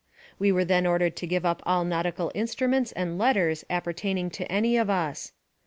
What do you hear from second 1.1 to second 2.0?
to give up all